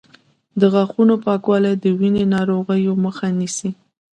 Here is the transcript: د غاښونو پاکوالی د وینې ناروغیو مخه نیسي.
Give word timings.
د 0.59 0.61
غاښونو 0.73 1.15
پاکوالی 1.25 1.73
د 1.83 1.85
وینې 1.99 2.23
ناروغیو 2.35 2.93
مخه 3.05 3.27
نیسي. 3.39 3.69